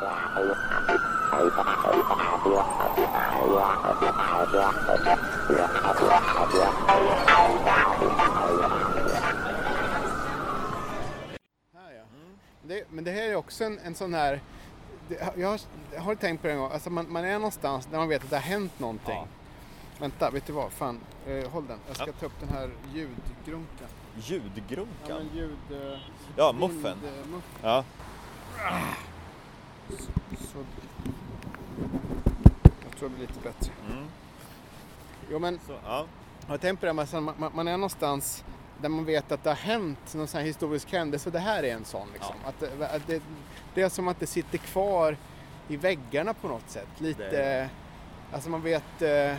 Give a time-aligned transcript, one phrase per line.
[0.00, 0.10] Ja.
[12.62, 14.40] Det, men det här är också en, en sån här...
[15.08, 15.60] Det, jag, har,
[15.94, 16.72] jag har tänkt på det en gång.
[16.72, 19.14] Alltså man, man är någonstans där man vet att det har hänt någonting.
[19.14, 19.26] Ja.
[19.98, 20.72] Vänta, vet du vad?
[20.72, 21.78] Fan, eh, håll den.
[21.86, 22.12] Jag ska Ja.
[22.20, 23.66] ta upp den här ljudgrunkan.
[24.14, 24.88] Ja, Ljudgrunkan?
[25.08, 25.56] men ljud...
[25.92, 25.98] Eh,
[26.36, 26.82] Ja, muffen.
[26.82, 27.44] vind, eh, muff.
[27.62, 27.84] Ja.
[29.88, 30.58] Så...
[32.84, 33.72] Jag tror det blir lite bättre.
[33.90, 34.04] Mm.
[35.30, 36.06] Jo men, Så, ja.
[36.48, 38.44] jag tänkt på det, här, man, man, man är någonstans
[38.80, 41.30] där man vet att det har hänt någon sån här historisk händelse.
[41.30, 42.34] Det här är en sån liksom.
[42.44, 43.22] Att, det- att det,
[43.74, 45.16] det är som att det sitter kvar
[45.68, 46.88] i väggarna på något sätt.
[46.98, 47.68] Lite, Det-
[48.32, 49.34] alltså man vet, eh,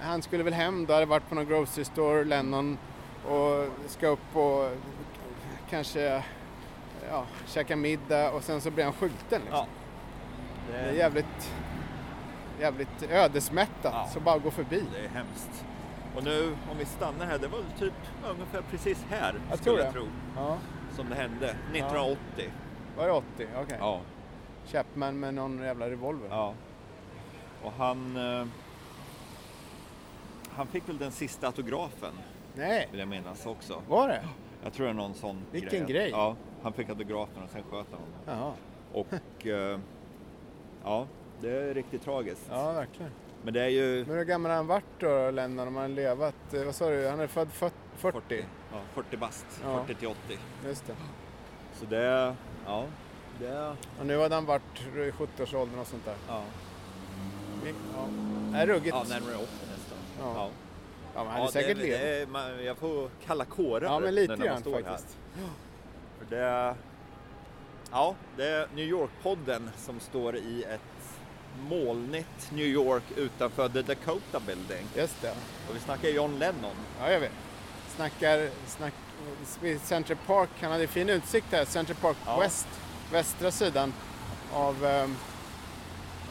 [0.00, 2.78] han skulle väl hem då, hade varit på någon grocery store, Lennon,
[3.28, 4.70] och ska upp och
[5.70, 6.22] kanske
[7.10, 9.40] ja, käka middag och sen så blir han skjuten.
[9.42, 9.50] Liksom.
[9.52, 9.66] ja.
[10.72, 11.52] Det är jävligt,
[12.60, 14.08] jävligt ödesmättat, Ja.
[14.12, 14.84] så bara gå förbi.
[14.92, 15.64] Det är hemskt.
[16.16, 17.94] Och nu om vi stannar här, det var typ
[18.30, 19.92] ungefär precis här Jag skulle tror jag det.
[19.92, 20.06] tro.
[20.36, 20.58] Ja.
[20.96, 22.18] Som det hände 1980.
[22.96, 23.46] Var det 80?
[23.62, 23.76] Okej.
[23.80, 24.00] Ja.
[24.66, 26.28] Chapman med någon jävla revolver.
[26.30, 26.54] ja.
[27.62, 28.16] Och han...
[28.40, 28.46] Eh,
[30.56, 32.12] han fick väl den sista autografen,
[32.54, 33.82] Nej, vill jag minnas också.
[33.88, 34.20] var det?
[34.64, 35.92] Jag tror det är någon sån Vilken grej.
[35.92, 36.10] grej.
[36.10, 38.12] Ja, han fick autografen och sen sköt han honom.
[38.26, 38.52] Jaha.
[38.92, 39.78] Och eh,
[40.84, 41.06] ja,
[41.40, 42.46] det är riktigt tragiskt.
[42.50, 43.10] Ja, verkligen.
[43.42, 46.34] Men det är ju Men hur gammal har han varit då, Lennon, om han levat?
[46.54, 47.08] eh, Vad sa du?
[47.08, 48.44] Han är född fört- 40?
[48.72, 49.46] Ja, 40 bast.
[49.64, 49.84] Ja.
[49.86, 50.38] 40 till 80.
[50.66, 50.94] Just det.
[51.74, 52.34] Så det
[52.66, 52.84] ja,
[53.40, 54.62] det Och nu hade han varit
[54.96, 56.14] i 70-årsåldern och sånt där.
[56.28, 56.42] ja.
[57.64, 58.06] Vi- Ja.
[58.52, 58.86] Det är ruggigt.
[58.96, 59.98] ja närmare 80 nästan.
[60.20, 60.32] Ja.
[60.36, 60.48] Ja.
[61.14, 64.14] Ja, men han är Ja, säkert det, det man, Jag får kalla kårar Ja, men
[64.14, 65.16] lite när man står faktiskt.
[65.36, 65.42] här.
[66.18, 66.74] För det,
[67.90, 70.80] ja, det är New York-podden som står i ett
[71.68, 74.86] molnigt New York utanför The Dakota Building.
[74.96, 75.30] Just det.
[75.68, 76.76] Och vi snackar John Lennon.
[77.00, 77.32] Ja, jag vet.
[77.96, 78.92] Snackar, snack,
[79.82, 82.40] Central Park, han hade fin utsikt här, Central Park Ja.
[82.40, 82.66] West,
[83.12, 83.92] västra sidan
[84.52, 85.16] av, ehm,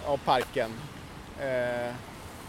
[0.06, 0.72] av parken.
[1.40, 1.94] Eh,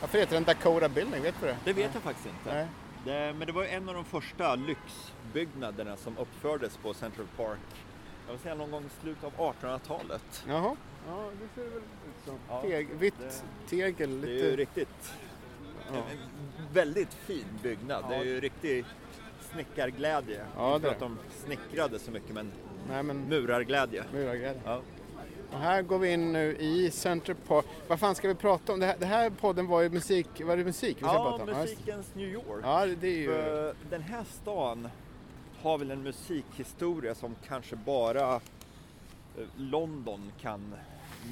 [0.01, 1.23] varför heter den Dakota Building?
[1.23, 1.57] Vet du det?
[1.65, 2.55] Det vet jag faktiskt inte.
[2.55, 2.67] Nej.
[3.07, 7.59] Det, men det var en av de första lyxbyggnaderna som uppfördes på Central Park.
[8.27, 10.45] Jag vill säga någon gång i slutet av 1800-talet.
[10.49, 10.77] Jaha.
[11.09, 11.85] Ja, det ser väl ut
[12.25, 12.39] som.
[12.49, 14.47] Ja, Teg, vitt det- tegel, Det är lite...
[14.47, 15.13] ju riktigt,
[15.93, 15.97] Ja.
[15.97, 16.19] en
[16.73, 18.05] väldigt fin byggnad.
[18.09, 18.25] Det är Ja.
[18.25, 18.85] ju riktig
[19.53, 20.45] snickarglädje.
[20.57, 22.53] Ja, Inte det att de snickrade så mycket, men
[22.89, 24.05] Nej, men murarglädje.
[24.13, 24.61] murargrädde.
[24.65, 24.81] Ja.
[25.53, 27.65] Och här går vi in nu i Central Park.
[27.89, 28.81] Vad fan ska vi prata om?
[28.81, 31.43] Det här, det här podden var ju musik, var det musik vi ska ja, prata
[31.43, 31.49] om?
[31.49, 31.55] det.
[31.55, 32.61] musikens New York.
[32.63, 33.75] Ja, det är ju...
[33.91, 34.89] Den här stan
[35.63, 38.41] har väl en musikhistoria som kanske bara eh,
[39.57, 40.75] London kan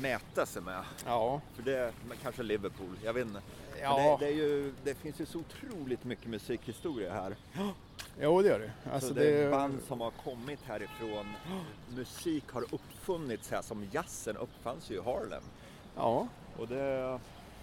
[0.01, 0.83] mäta sig med.
[1.07, 1.41] Ja.
[1.55, 3.41] För det, men kanske Liverpool, jag vet inte.
[3.85, 7.37] Ja, Det, det, ju, det finns ju så otroligt mycket musikhistoria här.
[8.21, 8.91] jo det gör det.
[8.93, 11.27] Alltså, så det är band som har kommit härifrån.
[11.97, 15.43] Musik har uppfunnits här, som jazzen uppfanns ju i Harlem.
[15.97, 16.29] Ja.
[16.59, 17.19] Och det,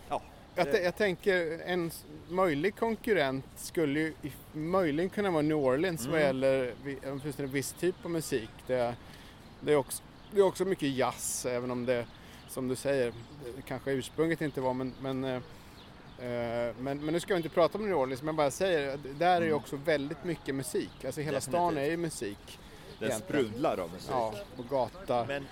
[0.09, 0.21] ja.
[0.55, 1.91] Jag, det- jag tänker en
[2.29, 4.13] möjlig konkurrent skulle ju
[4.53, 6.25] möjligen kunna vara New Orleans vad Mm.
[6.27, 8.49] gäller vi- åtminstone en viss typ av musik.
[8.67, 8.95] Det,
[9.61, 12.05] det, är också, det är också mycket jazz även om det
[12.49, 13.13] som du säger
[13.55, 15.41] det kanske ursprunget inte var men men, eh,
[16.21, 19.35] men, men nu ska vi inte prata om New Orleans men jag bara säger där
[19.35, 19.57] är ju Mm.
[19.57, 21.05] också väldigt mycket musik.
[21.05, 21.87] Alltså hela stan Definitivt.
[21.87, 22.59] är ju musik.
[22.99, 23.45] den egentligen.
[23.49, 24.09] sprudlar av musik.
[24.11, 25.25] Ja, på gata.
[25.25, 25.43] Men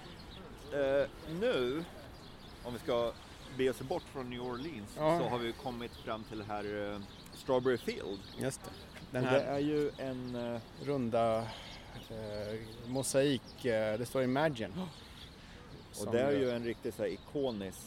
[0.73, 1.07] eh,
[1.39, 1.83] nu,
[2.63, 3.11] om vi ska
[3.57, 5.19] be oss bort från New Orleans, Ja.
[5.19, 6.99] så har vi kommit fram till här eh,
[7.33, 8.19] Strawberry Field.
[8.41, 8.71] Just det.
[9.11, 10.35] Den här det är ju en...
[10.55, 11.37] eh, runda
[12.09, 14.73] eh, mosaik, eh, det står Imagine.
[15.99, 17.79] och det är ju en riktigt så här, ikonisk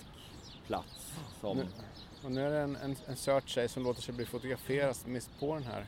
[0.66, 1.56] plats som...
[1.56, 1.66] Nu-
[2.25, 5.31] Och nu är det en, en, en söt tjej som låter sig bli fotograferad mitt
[5.41, 5.87] på den här,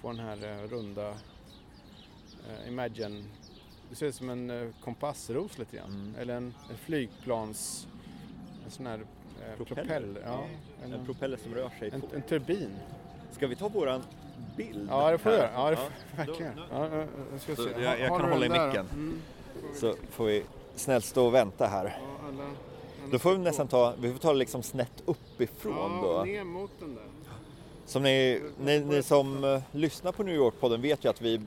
[0.00, 3.24] på den här eh, runda eh, Imagine.
[3.90, 5.90] Det ser ut som en eh, kompassros lite grann.
[5.90, 6.14] Mm.
[6.20, 7.86] Eller en, en flygplans,
[8.64, 9.84] en sån här eh, Propeller.
[9.84, 10.22] propeller.
[10.26, 10.44] Ja,
[10.84, 12.16] en, En propeller som rör sig en, på.
[12.16, 12.70] en turbin.
[13.32, 14.02] Ska vi ta våran
[14.56, 14.88] bild?
[14.90, 15.42] Ja, det får du här?
[15.42, 15.52] göra.
[15.54, 16.52] Ja, det Ja, får, verkligen.
[16.70, 16.88] Ja,
[17.32, 17.70] jag ska Så se.
[17.82, 18.86] jag- kan hålla i micken.
[18.92, 19.20] Mm.
[19.74, 20.44] Så får vi
[20.76, 21.84] snällt stå och vänta här.
[21.84, 22.50] Ja, alla
[23.10, 26.24] Då får vi nästan ta, vi får ta det liksom snett uppifrån ja, då.
[26.24, 27.04] ner mot den där.
[27.86, 31.40] Som ni, ni, ni som uh, lyssnar på New York-podden vet ju att vi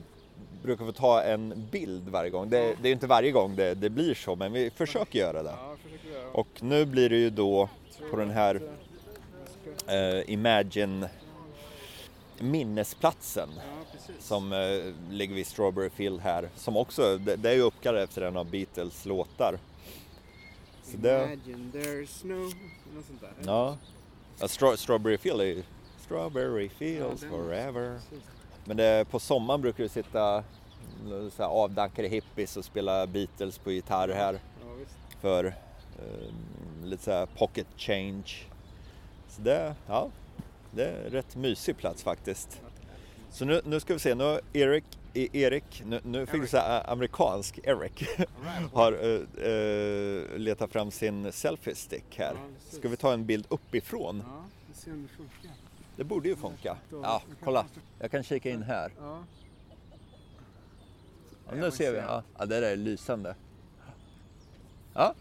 [0.62, 2.50] brukar få ta en bild varje gång.
[2.50, 5.54] Det, det är inte varje gång det, det blir så, men vi försöker göra det.
[5.60, 6.30] Ja, jag försöker göra.
[6.32, 7.68] Och nu blir det ju då
[8.10, 8.60] på den här
[9.84, 11.06] ska- eh, Imagine
[12.38, 16.48] minnesplatsen Ja, som eh, ligger vid Strawberry Field här.
[16.56, 19.58] Som också, det, det är ju uppkallat efter en av Beatles låtar.
[20.90, 22.34] Så det, Imagine there's no...
[22.94, 23.30] Något sånt där.
[23.46, 23.76] ja.
[24.40, 25.62] ja Stra- Strawberry Field är ju
[25.98, 27.98] Strawberry Fields Ja, forever.
[28.10, 28.24] Precis.
[28.64, 30.42] Men det, på sommaren brukar det sitta eh,
[31.36, 34.96] så här, avdankade hippies och spela Beatles på gitarr här Ja, visst.
[35.20, 38.24] för eh, lite så här pocket change.
[39.28, 40.10] Så det, ja,
[40.70, 42.60] det är en rätt mysig plats faktiskt.
[43.30, 44.84] Så nu, nu ska vi se, nu har Erik,
[45.14, 48.28] Erik nu, nu fick du säga amerikansk, Eric, Right.
[48.72, 52.34] har eh, eh, letat fram sin selfie stick här.
[52.34, 52.76] Ja.
[52.78, 54.22] Ska vi ta en bild uppifrån?
[54.26, 55.50] Ja, vi ser om det funkar.
[55.96, 56.76] Det borde ju funka.
[56.90, 57.66] Ja, kolla.
[57.98, 58.92] Jag kan kika in här.
[58.98, 59.24] Ja.
[61.48, 61.98] Ja, nu ser vi.
[61.98, 63.34] Ja, det där är lysande.
[64.94, 65.14] Ja,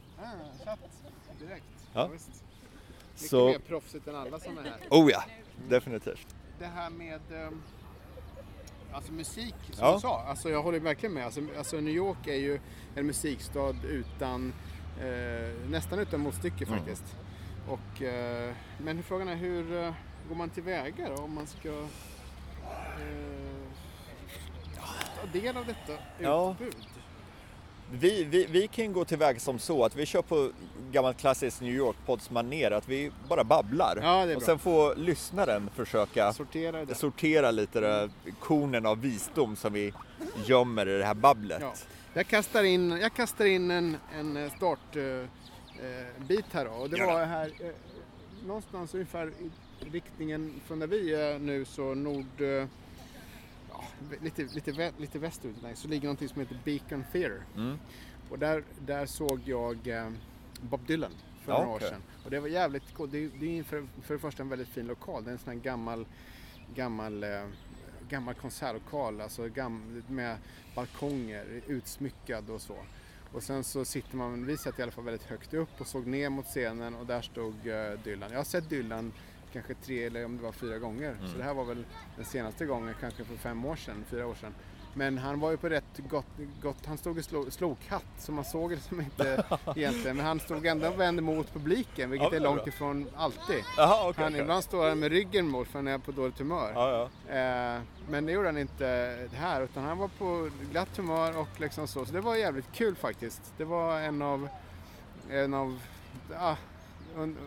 [1.39, 1.63] direkt.
[1.93, 2.07] Ja.
[2.07, 4.79] Mycket mer proffsigt än alla som är här.
[4.89, 5.23] oh ja,
[5.69, 6.35] definitivt.
[6.59, 7.61] Det här med ehm,
[8.93, 9.93] alltså musik, som Ja.
[9.93, 10.23] du sa.
[10.27, 11.25] Alltså jag håller verkligen med.
[11.25, 12.59] Alltså, alltså New York är ju
[12.95, 14.53] en musikstad utan,
[15.01, 16.77] eh, nästan utan motstycke Mm.
[16.79, 17.15] faktiskt.
[17.67, 19.93] Och, eh, men frågan är hur eh,
[20.29, 21.85] går man tillväga då om man ska eh,
[25.21, 26.55] ta del av detta Ja.
[27.91, 30.51] Vi, vi, vi kan gå tillväga som så att vi kör på
[30.91, 33.99] gammalt klassiskt New York-podds manér, att vi bara babblar.
[34.03, 36.95] Ja, och sen får lyssnaren försöka Sortera det.
[36.95, 38.09] sortera lite de
[38.39, 39.93] kornen av visdom som vi
[40.45, 41.61] gömmer i det här babblet.
[41.61, 41.73] Ja.
[42.13, 45.29] Jag kastar in, jag kastar in en, en startbit
[45.79, 46.71] eh, bit här då.
[46.71, 47.67] Och det var här eh,
[48.47, 49.49] någonstans ungefär i
[49.91, 52.41] riktningen från där vi är nu så nord...
[52.41, 52.65] Eh,
[53.81, 57.43] ja, lite, lite, lite västerut så ligger någonting som heter Beacon Theatre.
[57.55, 57.77] Mm.
[58.29, 60.09] Och där, där såg jag eh,
[60.61, 61.11] Bob Dylan
[61.45, 61.87] för Ja, några okej.
[61.87, 62.01] år sedan.
[62.25, 63.11] Och det var jävligt coolt.
[63.11, 65.23] Det, är- det är för, för det första en väldigt fin lokal.
[65.23, 66.05] Det är en sån här gammal,
[66.75, 67.47] gammal, eh,
[68.09, 69.21] gammal konsertlokal.
[69.21, 70.37] Alltså gam, med
[70.75, 72.75] balkonger, utsmyckad och så.
[73.33, 76.07] Och sen så sitter man, vi satt i alla fall väldigt högt upp och såg
[76.07, 78.31] ner mot scenen och där stod eh, Dylan.
[78.31, 79.13] Jag har sett Dylan
[79.53, 81.17] kanske tre eller om det var fyra gånger.
[81.31, 81.85] Så det här var väl
[82.15, 84.53] den senaste gången, kanske för fem år sedan, fyra år sedan.
[84.93, 86.25] Men han var ju på rätt gott,
[86.61, 89.43] gott han stod i slo, slokhatt så man såg det som inte
[89.75, 90.17] egentligen.
[90.17, 92.67] Men han stod ändå vänd mot publiken vilket Ja, är långt bra.
[92.67, 93.63] ifrån alltid.
[93.77, 94.23] Jaha, okej.
[94.23, 94.41] Han, okej.
[94.41, 96.71] ibland står han med ryggen mot för han är på dåligt humör.
[96.75, 97.33] Ja, ja.
[97.35, 101.87] Eh, men det gjorde han inte här utan han var på glatt humör och liksom
[101.87, 102.05] så.
[102.05, 103.53] Så det var jävligt kul faktiskt.
[103.57, 104.47] Det var en av,
[105.29, 105.79] en av
[107.15, 107.37] un,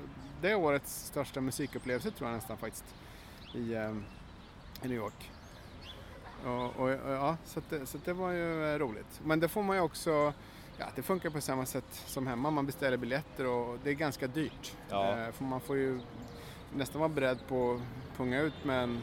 [0.42, 2.94] det årets största musikupplevelser tror jag nästan faktiskt
[3.54, 3.92] i, eh,
[4.82, 5.30] i New York.
[6.44, 9.20] Och, och, och, ja, så, det, så det var ju eh, roligt.
[9.24, 10.32] Men det får man ju också,
[10.78, 12.50] ja det funkar på samma sätt som hemma.
[12.50, 14.76] Man beställer biljetter och det är ganska dyrt.
[14.88, 15.18] Ja.
[15.18, 16.00] Eh, för man får ju
[16.74, 19.00] nästan vara beredd på att punga ut med en,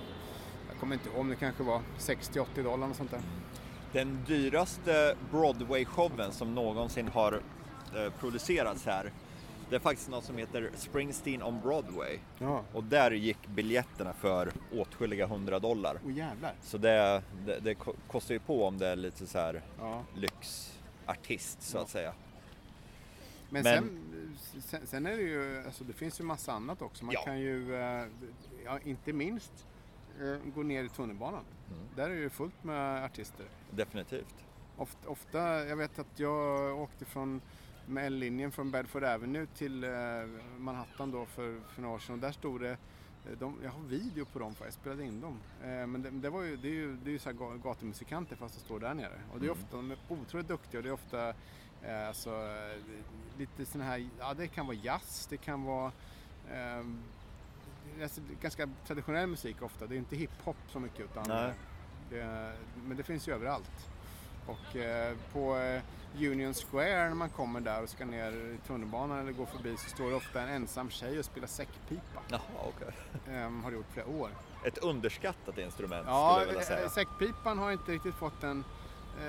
[0.70, 3.22] jag kommer inte ihåg om det kanske var 60-80 dollar och sånt där.
[3.94, 7.42] Den dyraste Broadway-showen som någonsin har
[7.96, 9.12] eh, producerats här,
[9.70, 12.20] det är faktiskt något som heter Springsteen on Broadway.
[12.40, 15.98] Ja, Och där gick biljetterna för åtskilliga hundra dollar.
[16.06, 16.54] och jävlar.
[16.62, 20.04] Så det, det, det ko- kostar ju på om det är lite så här Ja.
[20.16, 21.82] lyxartist så Ja.
[21.82, 22.14] att säga.
[23.50, 24.00] Men, Men-
[24.38, 27.06] Sen, sen, sen är det ju, alltså det finns ju massa annat också.
[27.06, 28.06] Man kan ju, eh,
[28.66, 29.68] ja, inte minst,
[30.22, 31.44] eh, gå ner i tunnelbanan.
[31.68, 31.80] Mm.
[31.96, 33.46] Där är det ju fullt med artister.
[33.72, 34.36] Definitivt.
[34.78, 37.42] Ofta, ofta, jag vet att jag åkte från
[37.90, 39.90] med L-linjen från Bedford Avenue till eh,
[40.58, 42.78] Manhattan då för, för några år sedan och där stod det eh,
[43.40, 45.40] de, jag har video på dem för jag spelade in dem.
[45.64, 47.62] Eh, men det, det, var ju, det är ju, det är ju så här ga-
[47.64, 49.20] gatumusikanter fast de står där nere.
[49.34, 49.64] Och det är Mm.
[49.64, 51.30] ofta, de är otroligt duktiga och det är ofta
[51.84, 52.78] eh, alltså, eh,
[53.38, 55.92] lite sån här, ja det kan vara jazz, det kan vara
[56.52, 56.86] eh,
[58.04, 59.88] alltså, ganska traditionell musik ofta.
[59.88, 61.54] Det är inte hiphop så mycket utan Nej.
[62.10, 62.54] det,
[62.88, 63.90] men det finns ju överallt.
[64.50, 65.82] Och eh, på eh,
[66.32, 69.90] Union Square när man kommer där och ska ner i tunnelbanan eller gå förbi så
[69.90, 72.22] står det ofta en ensam tjej och spelar säckpipa.
[72.30, 72.94] Jaha, okej.
[73.36, 74.30] Ehm, har det gjort flera år.
[74.66, 76.84] Ett underskattat instrument Ja, skulle jag vilja säga.
[76.86, 78.64] eh, säckpipan har inte riktigt fått den
[79.22, 79.26] eh,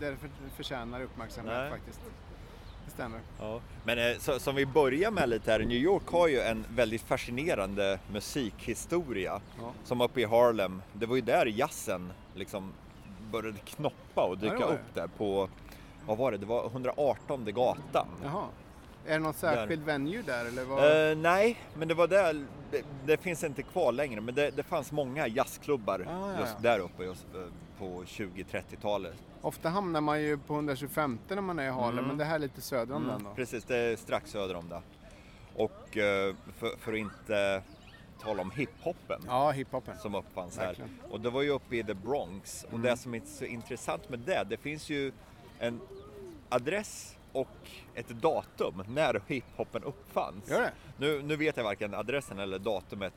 [0.00, 1.70] där det för- förtjänar uppmärksamhet Nej.
[1.70, 2.00] faktiskt.
[2.84, 3.20] Det stämmer.
[3.40, 3.60] Ja.
[3.84, 7.02] Men eh, så, som vi börjar med lite här, New York har ju en väldigt
[7.02, 9.40] fascinerande musikhistoria.
[9.60, 9.72] Ja.
[9.84, 12.72] Som uppe i Harlem, det var ju där jazzen liksom
[13.42, 14.74] började knoppa och Ja, dyka det.
[14.74, 15.48] upp där på,
[16.06, 18.06] vad var det, det var 118 gatan.
[18.24, 18.44] Jaha.
[19.06, 21.10] Är det något särskild venue där eller vad?
[21.10, 24.62] Eh, nej, men det var där, det, det finns inte kvar längre, men det, det
[24.62, 26.70] fanns många jazzklubbar Ah, ja, just ja.
[26.70, 27.40] där uppe just, eh,
[27.78, 29.14] på 20-30-talet.
[29.42, 32.08] Ofta hamnar man ju på 125 när man är i Harlem Mm.
[32.08, 33.30] men det här är lite söder om den då.
[33.34, 34.80] Precis, det är strax söder om det.
[35.56, 37.62] Och eh, för, för att inte
[38.20, 39.98] tala om hiphopen Ja, hiphopen.
[39.98, 40.66] som uppfanns här.
[40.66, 40.90] Verkligen.
[41.10, 42.64] Och det var ju uppe i the Bronx.
[42.64, 42.82] Och Mm.
[42.82, 45.12] det som är så intressant med det, det finns ju
[45.58, 45.80] en
[46.48, 47.48] adress och
[47.94, 50.48] ett datum när hiphopen uppfanns.
[50.50, 50.72] Gör det?
[50.96, 53.14] Nu, nu vet jag varken adressen eller datumet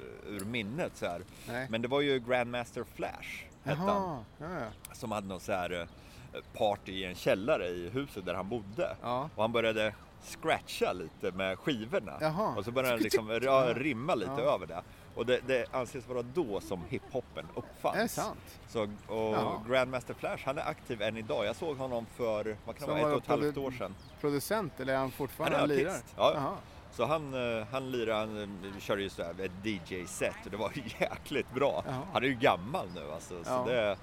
[0.00, 1.22] eh, ur minnet så här.
[1.48, 1.66] Nej.
[1.70, 4.94] Men det var ju Grandmaster Flash, hette han, Jaha, ja, ja.
[4.94, 8.96] som hade någon så här eh, party i en källare i huset där han bodde.
[9.02, 9.30] Ja.
[9.34, 12.12] Och han började scratcha lite med skivorna.
[12.20, 12.54] Jaha.
[12.56, 13.30] Och så började den liksom
[13.74, 14.54] rimma lite ja.
[14.54, 14.82] över det.
[15.14, 17.96] Och det, det, anses vara då som hiphopen uppfanns.
[17.96, 18.60] Är sant?
[18.68, 19.62] Så, och ja.
[19.68, 21.46] Grandmaster Flash, han är aktiv än idag.
[21.46, 23.94] Jag såg honom för, vad kan det vara, ett och ett halvt år sedan.
[24.20, 25.96] Producent, eller är han fortfarande han är lirar?
[26.16, 26.56] Ja.
[26.92, 30.72] Så han, eh, han lirade, han eh, körde ju sådär, ett DJ-set och det var
[31.00, 31.82] jäkligt bra.
[31.86, 32.02] Jaha.
[32.12, 33.34] Han är ju gammal nu alltså.
[33.46, 33.64] Ja.
[33.66, 33.96] Det,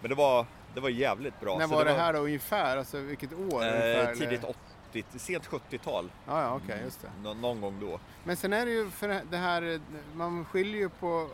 [0.00, 1.58] men det var, det var jävligt bra.
[1.58, 2.76] När var det, var här då ungefär?
[2.76, 3.38] Alltså vilket år?
[3.38, 4.58] Eh, ungefär, tidigt 80
[4.92, 6.10] 70, sent 70-tal.
[6.26, 6.84] Ja, ja, okay, mm.
[6.84, 7.10] just det.
[7.22, 8.00] Nå, någon gång då.
[8.24, 9.80] Men sen är det ju för det här,
[10.14, 11.28] man skiljer ju på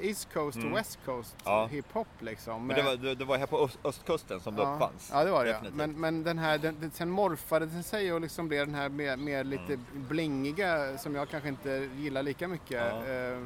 [0.00, 0.72] East Coast mm.
[0.72, 1.66] och West Coast ja.
[1.66, 2.66] hiphop liksom.
[2.66, 4.64] Men det var, det, var här på öst, östkusten som ja.
[4.64, 5.10] det uppfanns.
[5.12, 5.52] Ja, det var det.
[5.52, 5.76] Definitivt.
[5.76, 8.88] Men, men den här, den, den, sen morfade den sig och liksom blev den här
[8.88, 9.48] mer, mer mm.
[9.50, 10.06] lite mm.
[10.08, 13.06] blingiga, som jag kanske inte gillar lika mycket, ja.
[13.06, 13.38] eh,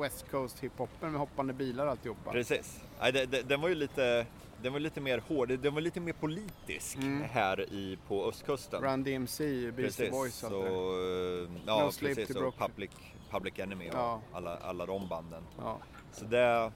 [0.00, 2.32] West Coast hiphopen med hoppande bilar och alltihopa.
[2.32, 2.80] Precis.
[3.00, 4.26] Nej, det, det, den var ju lite
[4.62, 7.22] den var lite mer hård, den var lite mer politisk Mm.
[7.22, 8.82] här i, på östkusten.
[8.82, 12.36] Run DMC, Beastie Boys så, och eh, ja, No precis.
[12.36, 12.58] Och.
[12.58, 12.90] Public,
[13.30, 14.20] Public Enemy och Ja.
[14.32, 15.42] alla, alla de banden.
[15.58, 15.78] Ja.
[16.12, 16.72] Så det,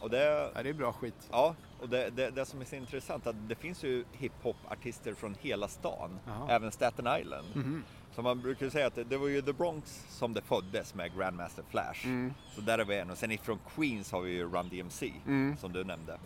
[0.00, 1.14] och det, ja, det är bra skit.
[1.30, 5.36] ja, och det, det, det som är så intressant att det finns ju hiphop-artister från
[5.40, 6.46] hela stan, Jaha.
[6.50, 7.46] även Staten Island.
[7.54, 7.84] Mhm.
[8.18, 10.94] Så man brukar ju säga att det, det var ju The Bronx som det föddes
[10.94, 12.04] med Grandmaster Flash.
[12.06, 12.34] Mm.
[12.54, 13.10] Så där är vi en.
[13.10, 15.56] Och sen ifrån Queens har vi ju Run DMC Mm.
[15.56, 16.18] som du nämnde.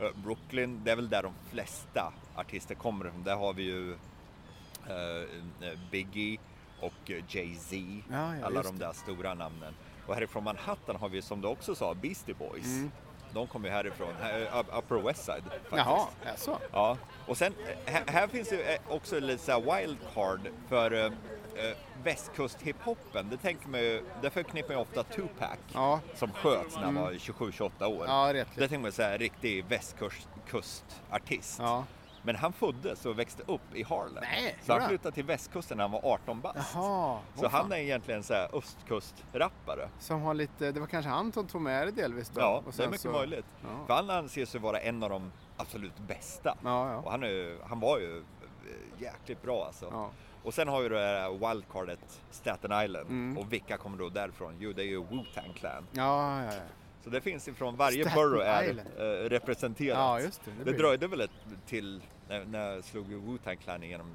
[0.00, 3.22] Eh, Brooklyn, det är väl där de flesta artister kommer ifrån.
[3.24, 6.38] Där har vi ju eh, Biggie
[6.80, 7.76] och Jay-Z.
[8.10, 8.84] Ja, ja, alla de det.
[8.84, 9.74] där stora namnen.
[10.06, 12.90] Och härifrån Manhattan har vi som du också sa Beastie Boys.
[13.30, 13.34] Mm.
[13.34, 15.72] De kommer ju härifrån, här, up- Upper West Side faktiskt.
[15.76, 16.58] Jaha, alltså.
[16.72, 16.96] Ja,
[17.26, 17.54] och sen
[17.86, 23.28] eh, här, här finns ju eh, också lite så wildcard för eh, eh, västkusthiphopen.
[23.30, 27.12] Det tänker man ju, det förknippar ju ofta Tupac Ja, som sköts när han var
[27.12, 28.04] 27-28 år.
[28.06, 28.32] ja.
[28.32, 31.54] Det tänker man så här riktig västkustartist.
[31.58, 31.84] Ja.
[32.22, 34.24] Men han föddes och växte upp i Harlem.
[34.32, 36.70] Nej, så han flyttade till västkusten när han var 18 bast.
[36.74, 37.72] Jaha, Så han fan.
[37.72, 39.88] är egentligen så här östkustrappare.
[39.98, 42.40] Som har lite, det var kanske han som tog med det delvis då?
[42.40, 43.46] Ja, Och det är mycket så- möjligt.
[43.62, 43.68] Ja.
[43.86, 46.56] För han anses ju vara en av de absolut bästa.
[46.64, 47.10] Ja, Och ja.
[47.10, 49.88] han, är, han var ju eh, jäkligt bra alltså.
[49.92, 50.10] ja.
[50.44, 53.08] Och sen har vi det här wildcardet Staten Island.
[53.08, 53.38] Mm.
[53.38, 54.56] Och vilka kommer då därifrån?
[54.58, 55.86] Jo, det är ju Wu-Tang Clan.
[55.92, 56.60] Ja, ja, ja.
[57.04, 59.98] Så det finns ifrån varje Staten borough är eh, representerat.
[59.98, 60.50] Ja, just det.
[60.64, 61.30] Det Det dröjde väl ett,
[61.66, 64.06] till när, när slog ju Wu-Tang Clan igenom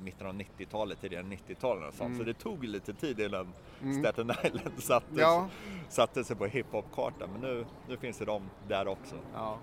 [0.00, 2.06] mitten av 90-talet, tidigare 90-talet och sånt.
[2.08, 2.18] Mm.
[2.18, 4.00] Så det tog lite tid innan Mm.
[4.02, 5.48] Staten Island satte, Ja.
[5.88, 7.28] satte sig på hiphop-kartan.
[7.32, 9.14] Men nu, nu finns det de där också.
[9.34, 9.58] ja.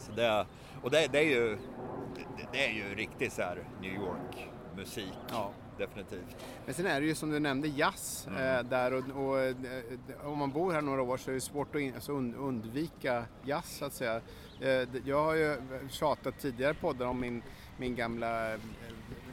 [0.00, 0.46] Så det,
[0.82, 1.58] och det, det är ju
[2.52, 5.14] det, är ju riktigt så här New York musik.
[5.30, 5.50] Ja.
[5.78, 6.36] Definitivt.
[6.64, 8.56] Men sen är det ju som du nämnde jazz Mm.
[8.58, 9.54] eh, där och, och eh,
[10.24, 13.24] om man bor här några år så är det svårt att in, alltså und, undvika
[13.44, 14.20] jazz så att säga.
[14.60, 15.56] Eh, jag har ju
[15.90, 17.42] tjatat tidigare poddar om min,
[17.76, 18.56] min gamla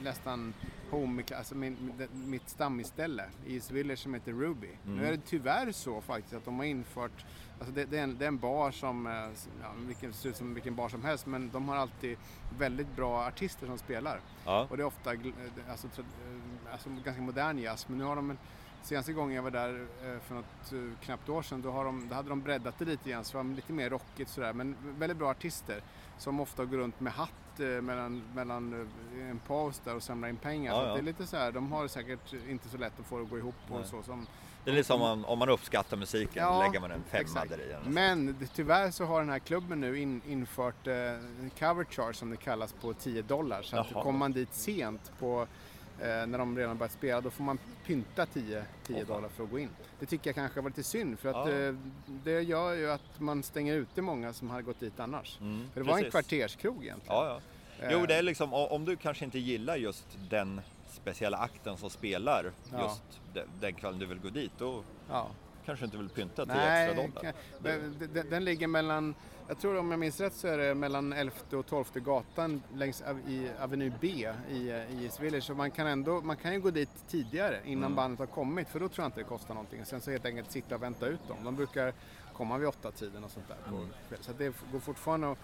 [0.02, 0.54] nästan
[0.92, 4.70] home, alltså min, mitt stammisställe i East Village som heter Ruby.
[4.86, 4.96] Mm.
[4.96, 7.24] Nu är det tyvärr så faktiskt att de har infört
[7.62, 9.12] Alltså det, det, är en, det är en bar som, eh,
[9.62, 12.16] ja, vilken, ser ut som vilken bar som helst men de har alltid
[12.58, 14.20] väldigt bra artister som spelar.
[14.44, 14.66] Ja.
[14.70, 15.20] Och det är ofta eh,
[15.70, 17.88] alltså, eh, alltså ganska modern jazz.
[17.88, 18.38] Men nu har de en,
[18.82, 19.86] senaste gången jag var där
[20.26, 23.24] för något knappt år sedan då, har de, då hade de breddat det lite igen
[23.24, 24.52] så det var lite mer rockigt sådär.
[24.52, 25.82] Men väldigt bra artister
[26.22, 28.88] som ofta går runt med hatt eh, mellan, mellan
[29.20, 30.72] eh, en paus där och samlar in pengar.
[30.72, 30.92] Ja, så ja.
[30.92, 33.30] det är lite så här, de har säkert inte så lätt att få det att
[33.30, 34.26] gå ihop och så som
[34.64, 37.60] Det är liksom om man, om man uppskattar musiken, Ja, lägger man en femma där
[37.60, 37.90] i.
[37.90, 40.94] Men det, tyvärr så har den här klubben nu in, infört eh,
[41.58, 43.62] cover charge som det kallas på 10 dollar.
[43.62, 45.46] Så att kommer man dit sent på,
[46.06, 49.16] när de redan börjat spela då får man pynta 10, 10 Åh, fan.
[49.16, 49.68] dollar för att gå in.
[50.00, 51.52] Det tycker jag kanske var lite synd för att Ja.
[51.58, 51.74] eh,
[52.06, 55.38] det gör ju att man stänger ute många som hade gått dit annars.
[55.40, 57.16] Mm, För det var en kvarterskrog egentligen.
[57.16, 57.40] Ja,
[57.80, 57.88] ja.
[57.90, 61.90] Jo, det är liksom o- om du kanske inte gillar just den speciella akten som
[61.90, 63.02] spelar just
[63.34, 64.82] den, den kvällen du vill gå dit, då
[65.66, 67.32] kanske du inte vill pynta 10 Nej, extra dollar.
[68.14, 69.14] den, den ligger mellan,
[69.48, 73.02] jag tror om jag minns rätt så är det mellan 11 och 12 gatan längs
[73.02, 75.44] av- i Avenue B i, i East Village.
[75.44, 77.94] Så man kan, ändå, man kan ju gå dit tidigare innan Mm.
[77.96, 79.84] bandet har kommit för då tror jag inte det kostar någonting.
[79.84, 81.36] Sen så helt enkelt sitta och vänta ut dem.
[81.44, 81.92] De brukar
[82.32, 83.56] komma vid åtta tiden och sånt där.
[83.68, 83.88] Mm.
[84.20, 85.38] Så det går fortfarande att,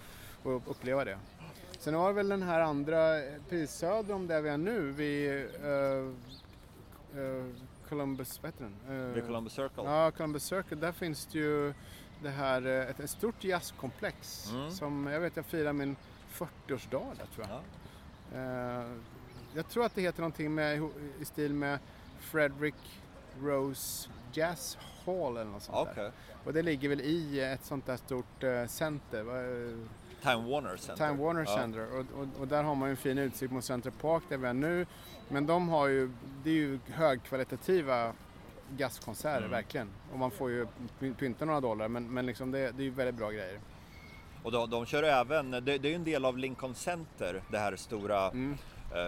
[0.47, 1.19] att uppleva det.
[1.79, 4.81] Sen har vi väl den här andra, eh, precis söder om där vi är nu,
[4.91, 5.31] vid
[5.65, 6.13] uh,
[7.21, 7.45] uh,
[7.89, 9.13] Columbus, vad heter den?
[9.15, 9.83] Vid Columbus Circle.
[9.85, 10.77] Ja, Columbus Circle.
[10.77, 11.75] Där finns det ju
[12.23, 14.51] det här, eh, ett, ett stort jazzkomplex.
[14.51, 14.71] Mm.
[14.71, 15.97] Som, jag vet jag firar min
[16.33, 17.49] 40-årsdag där tror jag.
[17.51, 17.61] Ja.
[18.39, 18.87] Eh,
[19.55, 21.79] jag tror att det heter någonting med, i stil med
[22.21, 23.01] Frederick
[23.43, 25.95] Rose Jazz Hall eller något sånt Okej.
[26.05, 26.13] där.
[26.45, 29.19] Och det ligger väl i ett sånt där stort eh, center.
[29.21, 29.77] Eh,
[30.23, 31.07] Time Warner Center.
[31.09, 31.57] Time Warner Ja.
[31.57, 31.87] Center.
[31.93, 34.47] Och, och, och där har man ju en fin utsikt mot Central Park där vi
[34.49, 34.87] är nu.
[35.29, 36.11] Men de har ju,
[36.45, 38.13] det är ju högkvalitativa
[38.77, 39.51] jazzkonserter Mm.
[39.51, 39.89] verkligen.
[40.13, 40.67] Och man får ju
[41.01, 43.61] py- pynta några dollar men, men liksom det, det är ju väldigt bra grejer.
[44.43, 47.59] Och de, de kör även, det, det är ju en del av Lincoln Center, det
[47.59, 48.59] här stora Mm.
[48.95, 48.99] eh,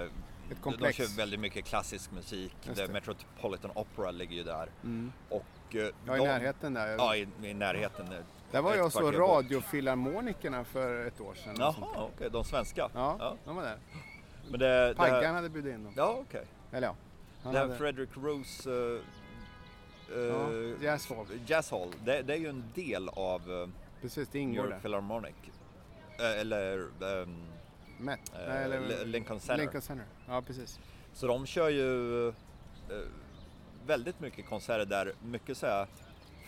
[0.50, 0.96] Ett komplex.
[0.98, 2.56] De kör väldigt mycket klassisk musik.
[2.64, 2.92] Det det.
[2.92, 4.68] Metropolitan Opera ligger ju där.
[4.84, 5.12] Mm.
[5.28, 6.86] Och, eh, Ja, i de, närheten där.
[6.88, 8.06] Ja, i, i närheten.
[8.50, 11.54] där var jag så radiofilharmonikerna för ett år sedan.
[11.58, 12.30] Jaha, okej, där.
[12.30, 12.90] de svenska.
[12.94, 13.78] Ja, de var där.
[14.50, 15.92] Men det, det Paggan här, hade bjudit in dem.
[15.96, 16.44] Ja, okej.
[16.72, 16.94] Eller ja.
[17.42, 19.00] Han Det här hade, Frederick Rose
[20.14, 21.26] eh, ja, eh, Jazz Hall.
[21.46, 23.68] Jazz Hall, det, det är ju en del av uh,
[24.00, 24.80] Precis, det New ingår York där.
[24.80, 25.34] Philharmonic.
[26.18, 26.78] Eh, eller
[27.22, 27.36] ehm,
[27.98, 28.20] Met.
[28.34, 29.56] eh, Nej, eller, Li- Lincoln Center.
[29.62, 30.06] Lincoln Center.
[30.28, 30.78] Ja, precis.
[31.12, 32.34] Så de kör ju eh,
[33.86, 35.86] väldigt mycket konserter där, mycket så här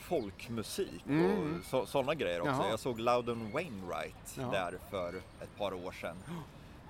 [0.01, 1.55] folkmusik Mm.
[1.61, 2.53] och så, sådana grejer också.
[2.53, 2.71] Jaha.
[2.71, 4.51] Jag såg Loudon Wainwright Jaha.
[4.53, 6.17] där för ett par år sedan.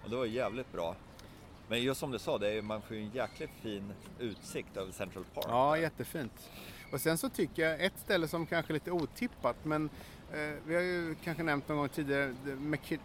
[0.05, 0.95] Och det var jävligt bra.
[1.73, 4.93] Men just som du sa, det är, man får ju en jäkligt fin utsikt över
[4.93, 5.45] Central Park.
[5.49, 6.51] Ja, jättefint.
[6.93, 9.91] Och sen så tycker jag ett ställe som kanske är lite otippat men
[10.33, 13.01] eh, vi har ju kanske nämnt någon gång tidigare McKit-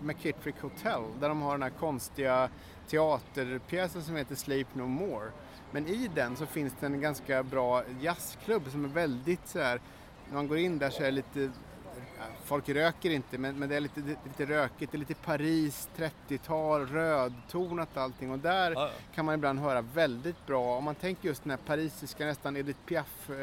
[0.00, 2.50] McKittrick Hotel där de har den här konstiga
[2.88, 5.30] teaterpjäsen som heter Sleep No More.
[5.70, 9.80] Men i den så finns det en ganska bra jazzklubb som är väldigt så här,
[10.26, 11.50] när man går in där så är det lite
[12.44, 16.86] Folk röker inte men, men det är lite, lite rökigt, det är lite Paris 30-tal,
[16.86, 18.30] rödtonat allting.
[18.30, 21.58] Och där Ja, kan man ibland höra väldigt bra, om man tänker just den här
[21.66, 23.36] parisiska, nästan Edith Piaf, eh,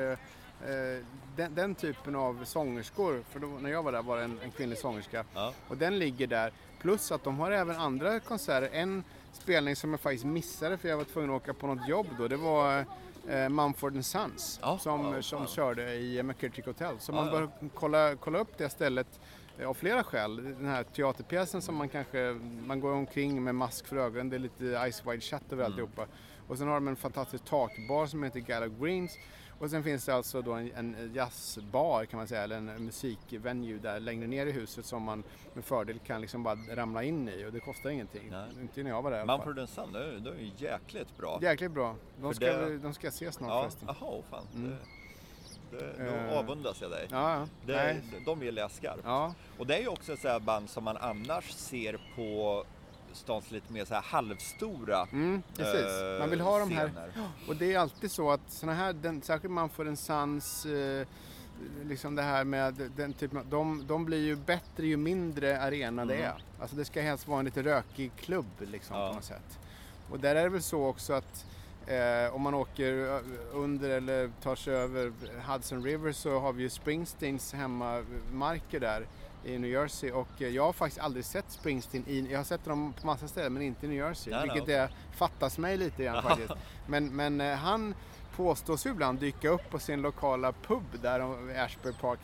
[0.69, 1.03] eh,
[1.35, 4.51] den, den typen av sångerskor, för då, när jag var där var det en, en
[4.51, 5.53] kvinnlig sångerska, Ja.
[5.67, 6.51] och den ligger där.
[6.81, 10.97] Plus att de har även andra konserter, en spelning som jag faktiskt missade för jag
[10.97, 12.85] var tvungen att åka på något jobb då, det var
[13.29, 16.95] eh, Mumford Sons Ja, som, ja, som körde i McKittrick Hotel.
[16.99, 19.19] Så man bör kolla, kolla upp det stället
[19.59, 20.35] eh, av flera skäl.
[20.35, 24.39] Den här teaterpjäsen som man kanske, man går omkring med mask för ögonen, det är
[24.39, 25.71] lite Ice Wide Shut över Mm.
[25.71, 26.05] alltihopa.
[26.47, 29.17] Och sen har de en fantastisk takbar som heter Gala Greens.
[29.59, 33.77] Och sen finns det alltså då en, en jazzbar kan man säga, eller en musikvenue
[33.79, 37.45] där längre ner i huset som man med fördel kan liksom bara ramla in i
[37.45, 38.27] och det kostar ingenting.
[38.31, 38.47] Nej.
[38.61, 39.67] Inte när jag var där i alla fall.
[39.67, 41.39] Son, det är, ju jäkligt bra.
[41.41, 41.95] Jäkligt bra.
[42.21, 43.89] De För ska, det- de ska ses snart Ja, förresten.
[43.99, 44.47] jaha, fan.
[44.55, 44.75] Mm.
[45.71, 46.37] Det, det, då Eh.
[46.37, 47.07] avundas jag dig.
[47.11, 47.47] Ja.
[47.65, 49.01] Det, de gillar jag skarpt.
[49.03, 52.63] Ja, Och det är ju också ett band som man annars ser på
[53.15, 56.01] stans lite mer så här halvstora mm, precis.
[56.01, 57.11] eh, Man vill ha de här scener.
[57.47, 61.07] Och det är alltid så att såna här, den, särskilt man får en sans, eh,
[61.83, 66.05] liksom det här med den typen av, de, de blir ju bättre ju mindre arena
[66.05, 66.25] det Mm.
[66.27, 66.35] är.
[66.61, 69.07] Alltså det ska helst vara en lite rökig klubb liksom Ja.
[69.09, 69.59] på något sätt.
[70.09, 71.45] Och där är det väl så också att
[71.87, 73.21] eh, om man åker ö-
[73.53, 75.11] under eller tar sig över
[75.47, 79.05] Hudson River så har vi ju Springsteens hemmamarker där
[79.45, 82.93] i New Jersey och jag har faktiskt aldrig sett Springsteen i, jag har sett dem
[83.01, 84.33] på massa ställen men inte i New Jersey.
[84.33, 86.53] Nej, vilket det fattas mig lite grann faktiskt.
[86.87, 87.95] Men, men eh, han
[88.35, 91.19] påstås ju ibland dyka upp på sin lokala pub där
[91.59, 92.19] Ashbury Park,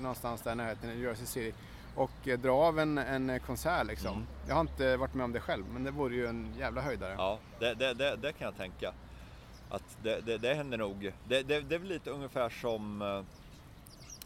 [0.00, 1.54] någonstans där i närheten i New Jersey City
[1.94, 4.12] och eh, dra av en, en eh, konsert liksom.
[4.12, 4.26] Mm.
[4.48, 7.14] Jag har inte varit med om det själv men det vore ju en jävla höjdare.
[7.18, 8.92] Ja, det, det, det, det kan jag tänka.
[9.70, 11.12] Att det, det, händer nog.
[11.28, 13.24] Det, är väl lite ungefär som,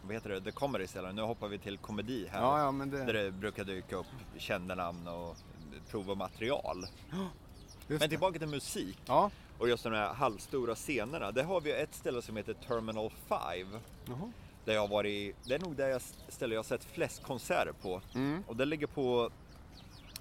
[0.06, 1.12] vad heter det, The Comedy Cellar.
[1.12, 2.40] Nu hoppar vi till komedi här.
[2.40, 3.22] ja, ja men Där det...
[3.24, 4.06] det brukar dyka upp
[4.38, 5.36] kända namn och
[5.90, 6.86] prova material.
[7.88, 8.08] Just Men det.
[8.08, 11.32] tillbaka till musik Ja, och just de här halvstora scenerna.
[11.32, 13.38] Där har vi ett ställe som heter Terminal 5.
[14.06, 14.32] Jaha.
[14.64, 18.00] Där jag har varit, det är nog det ställe jag har sett flest konserter på.
[18.14, 18.44] Mm.
[18.46, 19.30] Och det ligger på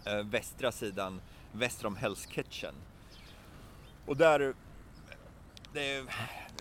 [0.06, 1.21] eh, västra sidan,
[1.52, 2.74] väster om Hell's Kitchen.
[4.06, 4.54] Och där,
[5.74, 6.06] det är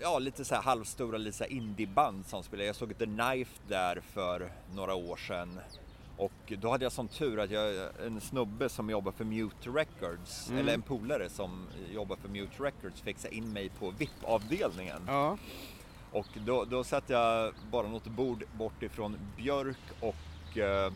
[0.01, 2.65] ja, lite så här halvstora lite så här indieband som spelar.
[2.65, 5.59] Jag såg The Knife där för några år sedan.
[6.17, 10.49] Och då hade jag sån tur att jag, en snubbe som jobbar för Mute Records,
[10.49, 10.59] Mm.
[10.61, 15.01] eller en polare som jobbar för Mute Records fixade in mig på VIP-avdelningen.
[15.07, 15.37] Ja.
[16.11, 20.91] Och då, då satt jag bara något bord bort ifrån Björk och eh,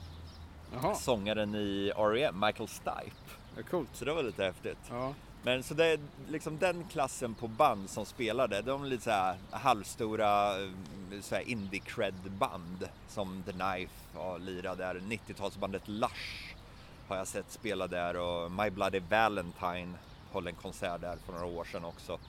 [0.96, 2.40] sångaren i R.E.M.
[2.46, 3.12] Michael Stipe.
[3.58, 3.90] är coolt.
[3.94, 4.78] Så det var lite häftigt.
[4.90, 5.14] Ja.
[5.43, 9.10] Men så det är liksom den klassen på band som spelade, de är lite så
[9.10, 10.69] här halvstora eh,
[11.21, 14.95] så här indie cred band som The Knife och lirade där.
[14.99, 16.56] 90-talsbandet Lush
[17.08, 19.93] har jag sett spela där och My Bloody Valentine
[20.32, 22.19] höll en konsert där för några år sedan också.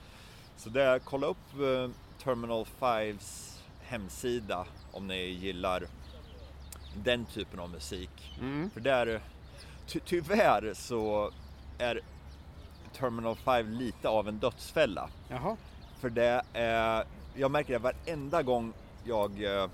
[0.57, 1.89] Så det är, kolla upp eh,
[2.23, 5.83] Terminal 5s hemsida om ni gillar
[6.95, 8.35] den typen av musik.
[8.39, 8.69] Mm.
[8.69, 9.21] För där,
[9.87, 11.31] ty tyvärr så
[11.77, 12.01] är
[12.97, 15.09] Terminal 5 lite av en dödsfälla.
[15.29, 15.57] Jaha.
[15.99, 18.73] För det är, jag märker det varenda gång
[19.03, 19.69] jag, eh,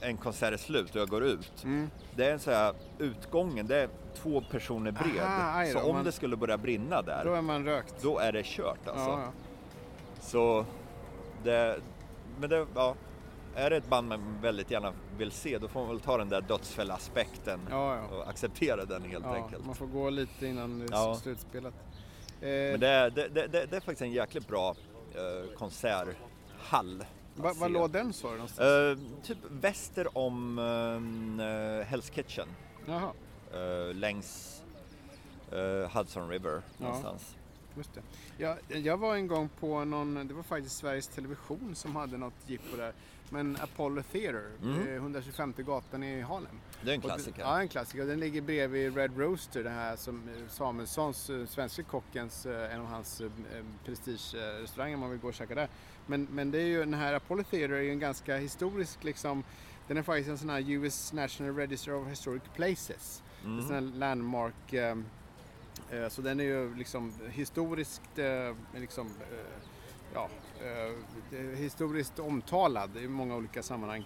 [0.00, 1.64] en konsert är slut och jag går ut.
[1.64, 1.90] Mm.
[2.16, 3.88] Det är en så här, utgången, det är
[4.22, 5.22] två personer bred.
[5.22, 7.94] Aha, då, så om man- det skulle börja brinna där, Då är man rökt.
[8.02, 9.08] då är det kört alltså.
[9.10, 9.32] Ja, ja.
[10.20, 10.64] Så
[11.44, 11.80] det,
[12.40, 12.94] men det, ja,
[13.54, 16.28] är det ett band man väldigt gärna vill se, då får man väl ta den
[16.28, 19.66] där dödsfälla-aspekten Ja, och acceptera den helt enkelt.
[19.66, 21.74] Man får gå lite innan det är slutspelat.
[22.40, 24.74] Eh, Men det, är- det, det, det, är faktiskt en jäkligt bra
[25.14, 27.04] eh, konserthall.
[27.34, 28.58] Var, var låg den du någonstans?
[28.60, 30.62] Eh, typ väster om eh,
[31.94, 32.48] Hell's Kitchen.
[32.86, 33.12] Jaha,
[33.54, 34.62] eh, längs
[35.52, 36.84] eh, Hudson River Ja.
[36.84, 37.36] någonstans.
[37.76, 38.00] just det.
[38.38, 42.34] Jag, jag var en gång på någon, det var faktiskt Sveriges Television som hade något
[42.46, 42.92] jippo där.
[43.32, 44.88] Men Apollo Theater, Mm.
[44.88, 46.60] eh, 125 gatan i Harlem.
[46.82, 47.40] Det är en Och klassiker.
[47.42, 48.06] Ja, en klassiker.
[48.06, 52.80] Den ligger bredvid Red Rooster, det här som eh, Samuelssons, eh, svenska kockens, eh, en
[52.80, 53.30] av hans eh,
[53.84, 55.68] prestigerestauranger om man vill gå och käka där.
[56.06, 59.44] Men, men det är ju den här Apollo Theater är ju en ganska historisk liksom,
[59.88, 63.22] den är faktiskt en sån här US National Register of Historic Places.
[63.44, 63.66] En Mm.
[63.66, 64.72] sån här landmark.
[64.72, 64.96] Eh,
[65.90, 69.46] eh, så den är ju liksom historiskt, eh, liksom, eh,
[70.14, 70.28] ja,
[70.60, 74.04] eh, eh, historiskt omtalad i många olika sammanhang.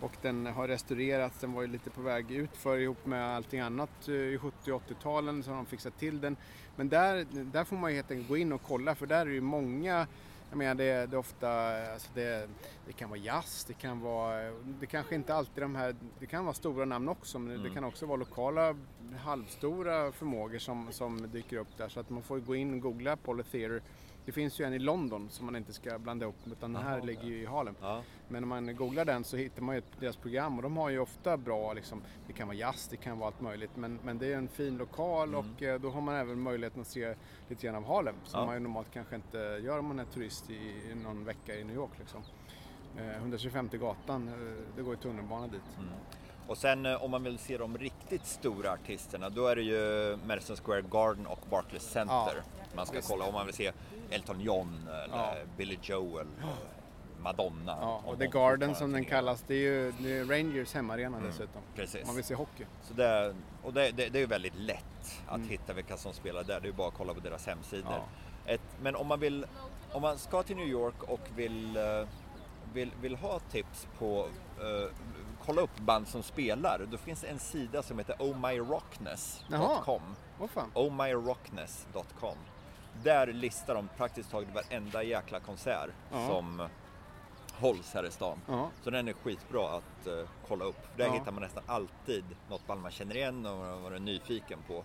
[0.00, 3.60] Och den har restaurerats, den var ju lite på väg ut för ihop med allting
[3.60, 6.36] annat eh, i 70 och 80-talen så har de fixat till den.
[6.76, 9.30] Men där, där får man ju helt enkelt gå in och kolla för där är
[9.30, 10.06] ju många
[10.56, 11.50] jag menar det, det är ofta,
[11.92, 12.48] alltså det,
[12.86, 16.44] det kan vara jazz, det kan vara, det kanske inte alltid de här, det kan
[16.44, 17.74] vara stora namn också men det Mm.
[17.74, 18.76] kan också vara lokala
[19.18, 23.12] halvstora förmågor som, som dyker upp där så att man får gå in och googla
[23.12, 23.82] Apollo Theater.
[24.24, 26.96] Det finns ju en i London som man inte ska blanda ihop utan den här
[26.96, 27.74] Jaha, ligger ju i Harlem.
[27.80, 28.02] Ja.
[28.28, 30.98] Men om man googlar den så hittar man ju deras program och de har ju
[30.98, 33.70] ofta bra, liksom, det kan vara jazz, det kan vara allt möjligt.
[33.76, 35.40] Men, men det är en fin lokal Mm.
[35.54, 37.14] och eh, då har man även möjligheten att se
[37.48, 38.14] lite grann av Harlem.
[38.24, 38.46] Som Ja.
[38.46, 40.54] man ju normalt kanske inte gör om man är turist i,
[40.90, 41.90] i någon vecka i New York.
[41.98, 42.22] Liksom.
[42.98, 44.34] Eh, 125 gatan, eh,
[44.76, 45.62] det går ju tunnelbana dit.
[45.78, 45.90] Mm.
[46.46, 50.16] Och sen eh, om man vill se de riktigt stora artisterna då är det ju
[50.26, 52.32] Madison Square Garden och Barclays Center Ja,
[52.76, 53.08] man ska visst.
[53.08, 53.72] kolla om man vill se
[54.10, 55.34] Elton John eller Ja.
[55.56, 56.26] Billy Joel,
[57.20, 57.76] Madonna.
[57.80, 61.20] Ja, och de The Garden som den kallas, det är ju det är Rangers hemmaarena
[61.20, 61.62] dessutom.
[61.74, 62.00] Precis.
[62.02, 62.64] Om man vill se hockey.
[62.82, 65.48] Så det, och det, det, det är ju väldigt lätt att Mm.
[65.48, 66.60] hitta vilka som spelar där.
[66.60, 68.02] Det är ju bara att kolla på deras hemsidor.
[68.46, 69.46] Ett, men om man, vill,
[69.92, 71.82] om man ska till New York och vill, eh,
[72.72, 74.26] vill, vill ha tips på
[74.60, 74.90] eh,
[75.46, 76.86] kolla upp band som spelar.
[76.90, 80.02] Då finns en sida som heter ohmyrockness.com.
[80.54, 80.70] Fan.
[80.74, 82.36] ohmyrockness.com.
[83.02, 86.28] Där listar de praktiskt taget varenda jäkla konsert Ja.
[86.28, 86.68] som
[87.60, 88.38] hålls här i stan.
[88.48, 88.70] Ja.
[88.84, 90.96] Så den är skitbra att eh, kolla upp.
[90.96, 91.12] Där Ja.
[91.12, 94.84] hittar man nästan alltid något band man känner igen och vad man är nyfiken på.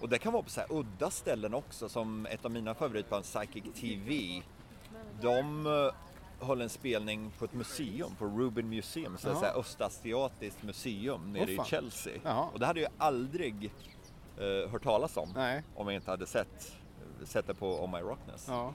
[0.00, 3.24] Och det kan vara på så här udda ställen också som ett av mina favoritband
[3.24, 4.42] Psychic TV.
[5.20, 11.32] De eh, höll en spelning på ett museum, på Rubin Museum, så, här östasiatiskt museum
[11.32, 11.68] nere Åh, i.
[11.68, 12.12] Chelsea.
[12.24, 12.48] Jaha.
[12.52, 13.72] Och det hade jag aldrig
[14.38, 15.62] eh, hört talas om Nej.
[15.76, 16.76] om jag inte hade sett,
[17.24, 18.46] sett det på Oh My Rockness.
[18.48, 18.74] Ja.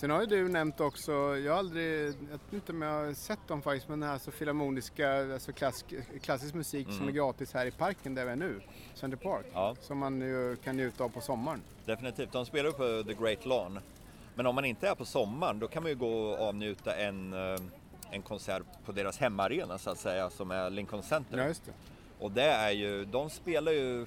[0.00, 3.14] Sen har ju du nämnt också, jag har aldrig, jag vet inte om jag har
[3.14, 5.84] sett dem faktiskt, men den här så filharmoniska, alltså klass,
[6.22, 8.60] klassisk musik som är gratis här i parken där vi är nu,
[8.94, 9.46] Center Park.
[9.52, 9.76] Ja.
[9.80, 11.62] Som man ju kan njuta av på sommaren.
[11.84, 13.78] Definitivt, de spelar på The Great Lawn.
[14.34, 17.32] Men om man inte är på sommaren då kan man ju gå och avnjuta en,
[17.32, 17.60] eh,
[18.10, 21.38] en konsert på deras hemmaarena så att säga som är Lincoln Center.
[21.38, 21.72] Ja, just det.
[22.18, 24.06] Och det är ju, de spelar ju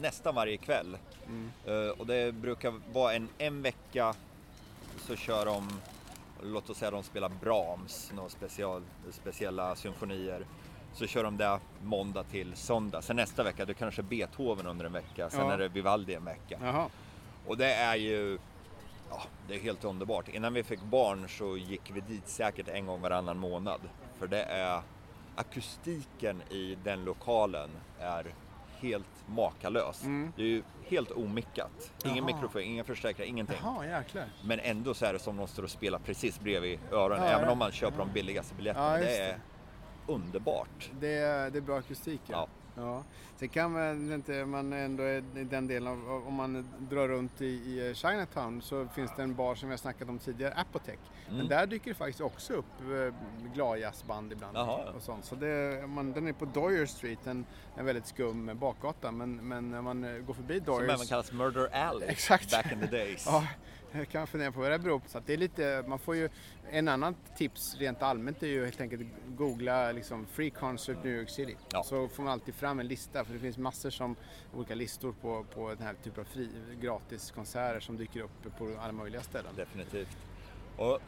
[0.00, 0.98] nästan varje kväll.
[1.26, 1.50] Mm.
[1.66, 4.14] Eh, och det brukar vara en, en vecka
[5.08, 5.68] så kör de,
[6.42, 10.46] låt oss säga de spelar Brahms, några special, speciella symfonier.
[10.94, 13.02] Så kör de det måndag till söndag.
[13.02, 15.30] Sen nästa vecka, det kanske Beethoven under en vecka.
[15.30, 15.52] Sen Ja.
[15.52, 16.58] är det Vivaldi en vecka.
[16.62, 16.88] Jaha.
[17.46, 18.38] Och det är ju,
[19.10, 20.28] ja, det är helt underbart.
[20.28, 23.80] Innan vi fick barn så gick vi dit säkert en gång varannan månad.
[24.18, 24.82] För det är,
[25.36, 28.34] akustiken i den lokalen är
[28.80, 30.04] helt makalös.
[30.04, 30.32] Mm.
[30.36, 31.92] Det är ju helt omickat.
[32.04, 33.56] Ingen mikrofon, inga förstärkare, ingenting.
[33.62, 34.24] Jaha, jäklar.
[34.44, 37.24] Men ändå så är det som de står och spelar precis bredvid öronen.
[37.24, 37.50] Ja, även ja.
[37.50, 38.98] om man köper de billigaste biljetterna.
[38.98, 39.38] Ja, det är
[40.06, 40.90] underbart.
[41.00, 42.48] Det är, det är bra akustik ja.
[42.78, 43.02] Ja.
[43.36, 47.44] Sen kan man inte, man ändå i den delen av, om man drar runt i,
[47.46, 50.98] i Chinatown så finns det en bar som vi har snackat om tidigare, Apotec.
[51.26, 51.48] Men Mm.
[51.48, 53.14] där dyker det faktiskt också upp eh,
[53.54, 54.56] gladjazzband ibland.
[54.56, 54.92] Jaha.
[54.96, 55.24] Och sånt.
[55.24, 57.44] Så det, man, den är på Doyer Street, en,
[57.76, 59.12] en väldigt skum bakgata.
[59.12, 62.50] Men, men när man eh, går förbi Som även kallas Murder Alley Exakt.
[62.50, 63.26] back in the days.
[63.26, 63.44] Ja,
[63.92, 65.08] kan man fundera på vad det beror på.
[65.08, 66.28] Så det är lite, man får ju,
[66.70, 71.30] en annan tips rent allmänt är ju helt enkelt googla liksom Free Concert New York
[71.30, 71.56] City.
[71.72, 71.82] Ja.
[71.82, 74.16] Så får man alltid fram en lista för det finns massor som
[74.54, 76.48] olika listor på, på den här typen av fri,
[76.80, 79.50] gratiskonserter som dyker upp på alla möjliga ställen.
[79.56, 80.16] Definitivt.
[80.76, 80.98] Och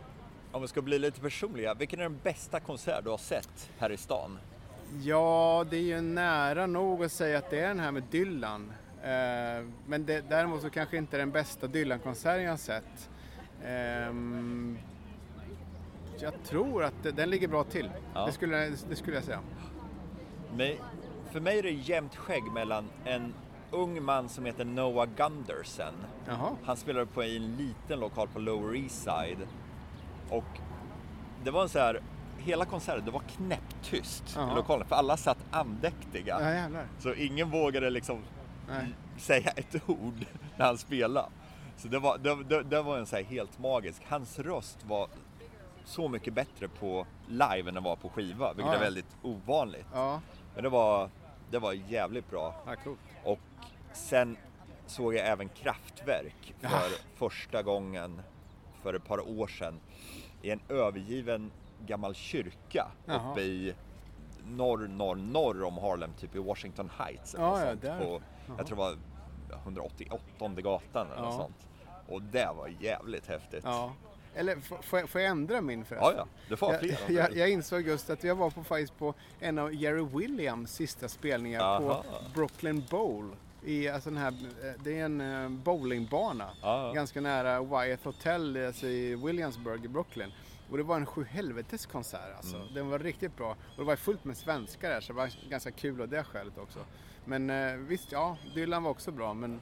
[0.52, 3.92] om vi ska bli lite personliga, vilken är den bästa konsert du har sett här
[3.92, 4.38] i stan?
[5.02, 8.72] Ja, det är ju nära nog att säga att det är den här med Dylan.
[9.02, 13.10] Eh, men det, däremot så kanske inte den bästa Dylan-konserten jag har sett.
[13.64, 14.78] Ehm,
[16.18, 17.90] jag tror att den ligger bra till.
[18.14, 18.26] Ja.
[18.26, 19.40] Det, skulle, det skulle jag säga.
[20.56, 20.72] Men
[21.30, 23.34] för mig är det jämnt skägg mellan en
[23.70, 25.94] ung man som heter Noah Gunderson.
[26.26, 26.56] Jaha.
[26.64, 29.38] Han spelade på i en liten lokal på Lower East Side.
[30.30, 30.44] Och
[31.44, 32.00] det var en så här,
[32.38, 34.54] hela konserten, det var knäpptyst i Jaha.
[34.54, 36.68] lokalen för alla satt andäktiga.
[36.72, 36.80] Ja.
[36.98, 38.18] Så ingen vågade liksom
[38.70, 38.86] Nej.
[39.18, 41.28] säga ett ord när han spelade.
[41.76, 44.02] Så det var, det, det, det var en så helt magisk.
[44.08, 45.08] Hans röst var
[45.84, 49.86] så mycket bättre på live än den var på skiva, vilket Ja, är väldigt ovanligt.
[49.94, 50.20] Ja,
[50.54, 51.10] Men det var,
[51.50, 52.54] det var jävligt bra.
[53.24, 53.38] Och
[53.92, 54.36] sen
[54.86, 58.22] såg jag även Kraftwerk för första gången
[58.82, 59.80] för ett par år sedan
[60.42, 61.50] i en övergiven
[61.86, 63.32] gammal kyrka Jaha.
[63.32, 63.74] uppe i
[64.46, 67.34] norr, norr, norr om Harlem, typ i Washington Heights.
[67.34, 68.58] Eller Ja, sånt, på, Jaha.
[68.58, 68.96] jag tror det var
[69.64, 71.38] 188 gatan eller något Ja.
[71.42, 71.66] sånt.
[72.08, 73.60] Och det var jävligt häftigt.
[73.64, 73.92] Ja.
[74.34, 76.14] Eller får jag, får jag ändra min ja, förresten?
[76.16, 76.90] ja, du får Jag, fler.
[76.92, 80.02] om du jag, jag insåg just att jag var på, faktiskt på en av Jerry
[80.18, 81.78] Williams sista spelningar Aha.
[81.80, 83.30] på Brooklyn Bowl.
[83.64, 86.92] I, alltså den här, eh, det är en eh, bowlingbana Ja, ja.
[86.92, 90.32] ganska nära Wyatt Hotel alltså i Williamsburg i Brooklyn.
[90.70, 92.56] Och det var en sjuhelvetes konsert alltså.
[92.56, 92.74] Mm.
[92.74, 93.50] Den var riktigt bra.
[93.50, 96.58] Och det var fullt med svenskar där så det var ganska kul av det skälet
[96.58, 96.78] också.
[97.24, 99.60] Men eh, visst, ja, Dylan var också bra men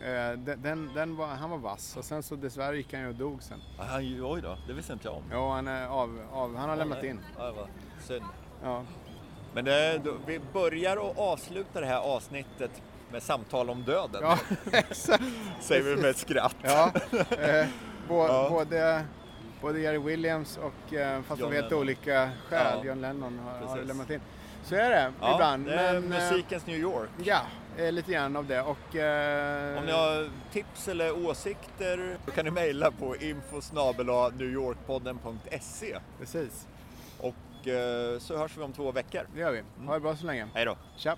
[0.00, 1.96] eh, den, den, var, han var vass.
[1.96, 3.60] Och sen så dessvärre gick han ju och dog sen.
[3.78, 5.22] Ja, han- Oj då, det visste inte jag om.
[5.30, 7.20] Ja, han är av, av han har lämnat in.
[7.38, 7.68] Ja, var
[8.06, 8.24] synd.
[8.62, 8.82] Ja.
[9.54, 12.82] Men det, då, vi börjar och avslutar det här avsnittet
[13.12, 14.22] med samtal om döden.
[14.22, 14.38] Ja,
[14.72, 15.24] exakt.
[15.60, 16.56] Säger vi med ett skratt.
[16.62, 16.92] Ja,
[17.38, 17.66] eh,
[18.08, 18.48] bå, Ja.
[18.50, 19.04] Både,
[19.66, 22.84] både Jerry Williams och, eh, fast John av helt olika skäl, Ja.
[22.84, 24.20] John Lennon har, har lämnat in.
[24.64, 25.66] Så är det Ja, ibland.
[25.66, 27.10] det är men, eh, musikens New York.
[27.24, 27.40] Ja,
[27.90, 28.62] lite grann av det.
[28.62, 36.66] Och, eh, Om ni har tips eller åsikter så kan ni mejla på info.newyorkpodden.se Precis,
[37.20, 39.22] och eh, så hörs vi om två veckor.
[39.34, 39.62] det gör vi.
[39.86, 40.48] Ha det bra så länge.
[40.54, 40.76] Hej då!
[40.96, 41.16] Tja!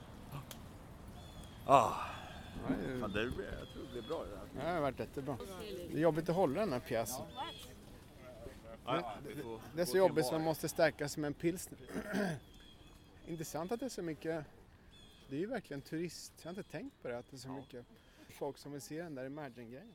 [1.67, 1.93] Ah, Ja,
[2.69, 4.23] det- fan, det, jag tror det blir bra
[4.55, 4.69] det här.
[4.69, 5.37] det har varit jättebra.
[5.91, 7.25] Det är jobbigt att hålla den här pjäsen.
[8.89, 9.15] Ja,
[9.75, 11.79] Det är så jobbigt så man måste stärka med en pilsner.
[13.27, 14.45] Intressant att det är så mycket,
[15.29, 17.49] det är ju verkligen turist, jag har inte tänkt på det, att det är så
[17.49, 17.87] mycket
[18.29, 19.93] folk som vill se den där Imagine-grejen.